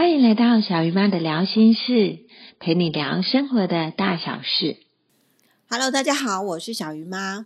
[0.00, 2.20] 欢迎来到小鱼妈的聊心事，
[2.58, 4.78] 陪你聊生活的大小事。
[5.68, 7.44] Hello，大家好，我是小鱼妈。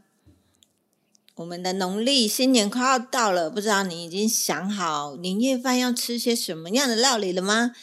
[1.34, 7.74] 我们的农历新年快要到了，不知道你已经想好年夜饭要吃些什么样的料理了吗？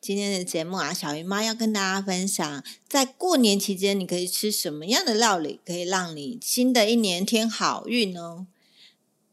[0.00, 8.46] 今天的节目啊，小鱼妈要跟大家分享，在过年期间你可以吃什么样的料理，可以让你新的一年添好运哦。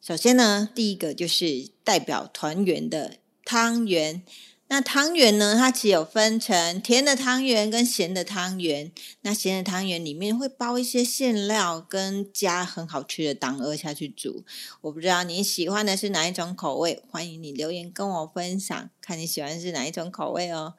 [0.02, 4.24] 首先呢，第一个就是代表团圆的汤圆。
[4.70, 8.92] 那汤圆呢，它其实有分成甜的汤圆跟咸的汤圆。
[9.22, 14.44] 那咸的汤圆里面会包一些馅料，跟加很好吃的党鹅下去煮。
[14.82, 20.74] 我不知道你喜欢的是哪一种口味，欢迎你留言跟我分享，看你喜欢是哪一种口味哦。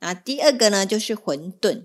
[0.00, 1.84] 那第二个呢，就是馄饨。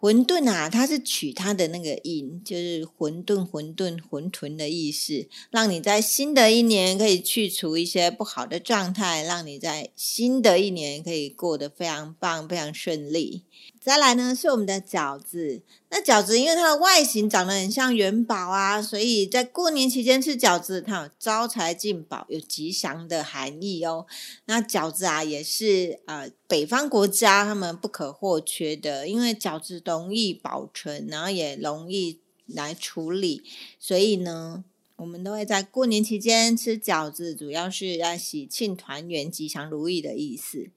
[0.00, 13.42] 馄饨啊，它是取它的那个音，就是混沌、混沌、混沌的意思，让你在新的一年可以去除一些不好的状态，让你在新的一年可以过得非常棒、非常顺利。
[13.84, 15.60] 再来呢，是我们的饺子。
[15.90, 24.06] 那饺子因为它的外形长得很像元宝啊，所以在过年期间吃饺子，它有招财进宝、有吉祥的含义哦。
[24.46, 33.42] 那饺子啊，也是呃北方国家他们不可或缺的，因为饺子容易保存，然后也容易来处理，
[33.78, 34.64] 所以呢，
[34.96, 40.70] 我们都会在过年期间吃饺子，主要是要喜庆团圆、吉祥如意的意思。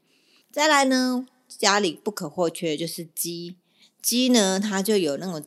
[0.52, 3.56] 再来呢，家里不可或缺的就是鸡，
[4.02, 5.44] 鸡呢它就有那种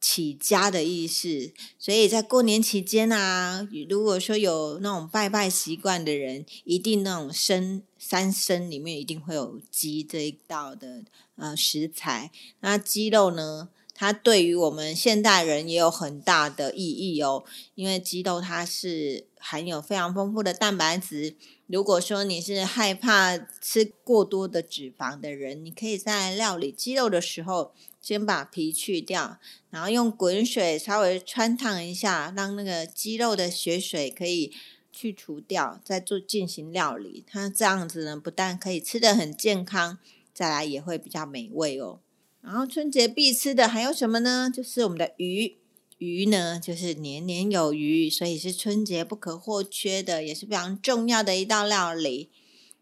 [0.00, 11.02] 起家的意思，所以在过年期间啊，如果说有那种拜拜习惯的人，一定那种生三生里面一定会有鸡这一道的
[11.36, 12.30] 呃食材。
[12.60, 21.36] 那鸡肉呢，它对于我们现代人也有很大的意义哦，因为鸡肉它是含有非常丰富的蛋白质。
[21.70, 29.38] 如果说你是害怕吃过多的脂肪的人，你可以在料理鸡肉的时候，先把皮去掉，
[29.70, 34.52] 然后用滚水稍微穿烫一下，让那个鸡肉的血水可以
[34.90, 37.22] 去除掉，再做进行料理。
[37.24, 39.98] 它这样子呢，不但可以吃得很健康，
[40.34, 42.00] 再来也会比较美味哦。
[42.40, 44.50] 然后春节必吃的还有什么呢？
[44.52, 45.59] 就是我们的鱼。
[46.00, 52.30] 鱼呢，就是年年有余，所以是春节不可或缺的，也是非常重要的一道料理。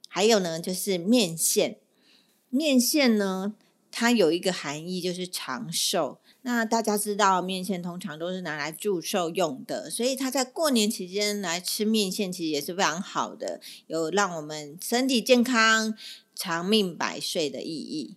[0.06, 1.78] 还有呢，就是面线。
[2.48, 3.54] 面线呢，
[3.90, 6.20] 它有一个含义，就是长寿。
[6.42, 15.92] 那大家知道，面线通常都是拿来祝寿用的，所以它在过年期间来吃面线，其实也是非常好的，有让我们身体健康、
[16.36, 18.14] 长命百岁的意义。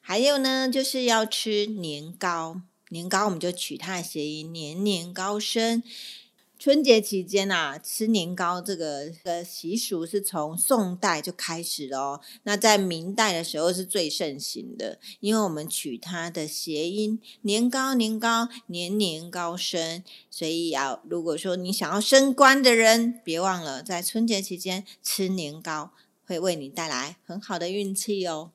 [0.00, 2.62] 还有呢，就是要吃年糕。
[2.92, 5.82] 年糕我们就取它的谐音“年年高升”。
[6.58, 12.20] 春节期间啊，吃年糕这个的习俗是从宋代就开始了哦。
[12.42, 25.92] 那在明代的时候是最盛行的，因为我们取它的谐音“年糕年糕，年年高升”，所以啊，如果说你想要升官的人，别忘了在春节期间吃年糕，
[26.26, 28.52] 会为你带来很好的运气哦。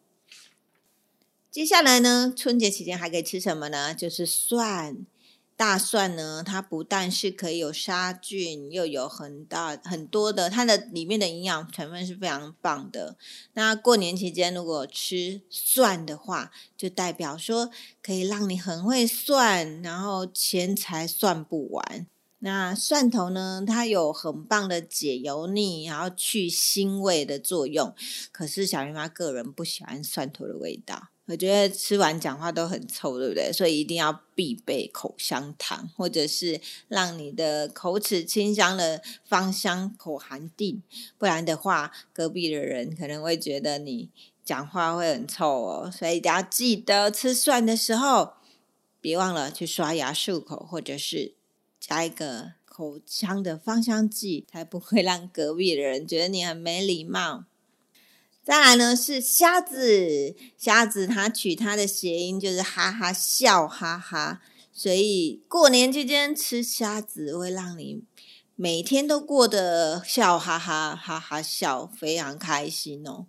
[1.57, 3.91] 接下来呢，春节期间还可以吃什么呢？
[3.91, 5.07] 就是蒜。
[5.55, 13.17] 大蒜呢，它不但是可以有杀菌，又有很大很多的它的里面的营养成分是非常棒的。
[13.53, 17.71] 那过年期间如果吃蒜的话，就代表说
[18.03, 22.05] 可以让你很会算，然后钱财算不完。
[22.37, 27.95] 那蒜头呢，它有很棒的解油腻，然后去腥味的作用。
[28.31, 31.07] 可是小鱼妈个人不喜欢蒜头的味道。
[31.27, 33.51] 我觉得吃完讲话都很臭，对不对？
[33.51, 40.81] 所以一定要必备口香糖，或者是让你的口齿清香的芳香口含定，
[41.17, 44.09] 不然的话，隔壁的人可能会觉得你
[44.45, 45.91] 讲话会很臭哦。
[45.91, 48.35] 所以一定要记得吃蒜的时候，
[49.01, 51.33] 别忘了去刷牙漱口，或者是
[51.77, 57.43] 加一个口腔的芳香剂，才不会让隔壁的人觉得你很没礼貌。
[58.47, 64.39] 再来呢是虾子，虾子它取它的谐音就是哈哈笑哈哈，
[64.71, 68.05] 所以过年期间吃虾子会让你
[68.55, 73.25] 每天都过得笑哈哈哈哈笑，非常开心哦。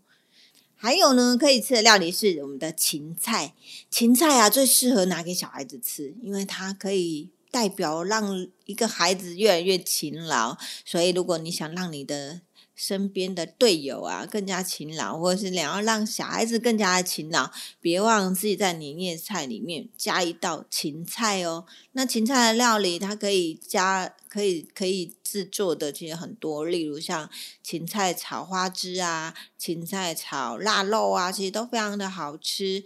[0.76, 3.54] 还有呢，可以吃的料理是我们的芹菜，
[3.90, 12.42] 芹菜啊最适合拿给小孩子吃，因为它可以代表让一个孩子越来越勤劳，所以如果你想让你的
[12.78, 21.66] 身边的队友啊更加勤劳，或者是想要让小孩子更加的勤劳，别忘自己在年夜菜里面加一道芹菜哦。
[21.90, 27.28] 那芹菜的料理，它可以加，可以可以制作的其实很多，例如像
[27.64, 32.84] 芹菜炒花枝啊，芹菜炒腊肉啊，其实都非常的好吃。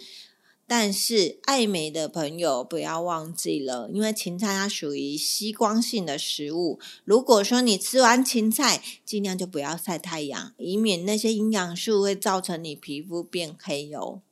[0.74, 6.80] 但是爱美的朋友不要忘记了，因为芹菜它属于吸光性的食物。
[7.04, 14.22] 如果说你吃完芹菜，尽量就不要晒太阳，以免那些营养素会造成你皮肤变黑哦。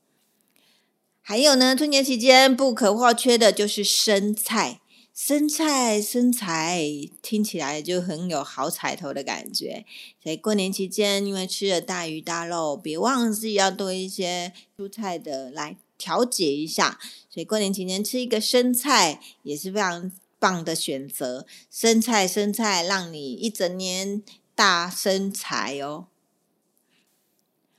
[1.20, 4.80] 还有呢，春节期间不可或缺的就是生菜。
[5.12, 6.82] 生菜生财
[7.20, 9.84] 听起来就很有好彩头的感觉。
[10.22, 15.76] 所以过年期间，因为吃了大鱼大肉，别忘记要多一些蔬菜的来。
[16.00, 16.98] 调节一下，
[17.28, 21.46] 所以过年期间吃一个生菜也是非常棒的选择。
[21.70, 24.22] 生菜，生菜，让你一整年
[24.54, 26.06] 大生财哦。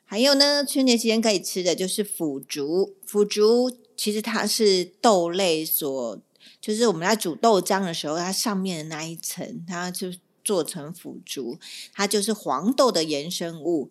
[0.06, 2.96] 还有呢，春节期间可以吃的就是腐竹。
[3.06, 6.20] 腐竹其实它是豆类所，
[6.60, 10.14] 就是我们在煮豆浆的时候，它上面的那一层，它就
[10.44, 11.58] 做成腐竹，
[11.94, 13.90] 它就是黄豆的衍生物。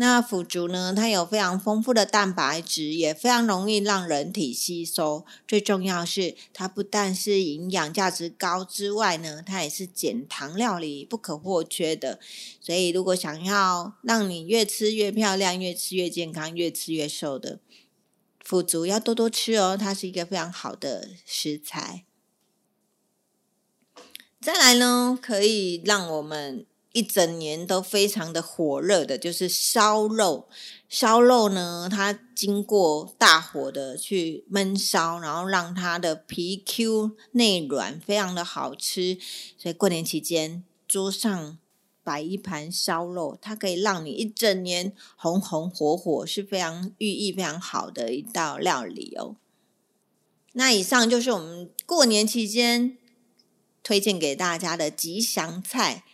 [0.00, 0.94] 那腐竹呢？
[0.94, 5.26] 它有非常丰富的蛋白质，也非常容易让人体吸收。
[5.44, 12.20] 最重要是，它不但是营养价值高之外呢，它也是减糖料理不可或缺的。
[12.60, 17.58] 所以，如果想要让你越吃越漂亮、越吃越健康、越吃越瘦的
[18.38, 19.76] 腐竹，要多多吃哦。
[19.76, 22.04] 它是一个非常好的食材。
[24.40, 26.67] 再来呢，可以让我们。
[26.92, 30.48] 一整年都非常的火热的，就是烧肉。
[30.88, 39.18] 烧肉呢，它经过大火的去焖烧，然后让它的皮 Q 内软，非常的好吃。
[39.58, 41.58] 所以过年期间桌上
[42.02, 49.36] 摆一盘烧肉，它可以让你一整年红红火火，是非常寓意非常好的一道料理哦。
[50.54, 52.96] 那以上就是我们过年期间
[53.82, 56.04] 推荐给大家的吉祥菜。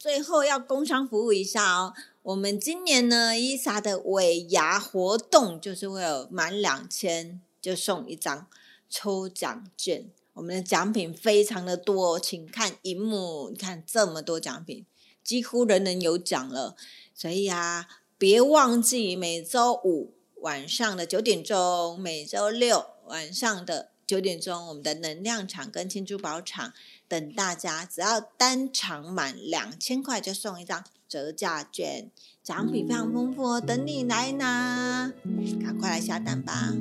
[0.00, 1.92] 最后要工商服务一下哦，
[2.22, 8.46] 我们今年呢伊莎的尾牙活动就是会有满两千就送一张
[8.88, 14.86] 抽奖券，我们的奖品非常的多，请看荧幕，你看这么多奖品，
[15.22, 16.74] 几乎人人有奖了，
[17.14, 17.86] 所以啊，
[18.16, 26.72] 别忘记每周五晚上的九点钟，每周六晚上的九点钟，我们的能量场跟青珠宝场。
[27.10, 32.08] 等大家，只要单场满两千块就送一张折价券，
[32.40, 35.12] 奖品非常丰富哦，等你来拿，
[35.60, 36.72] 赶快来下单吧。